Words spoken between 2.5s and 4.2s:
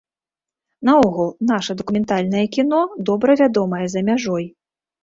кіно добра вядомае за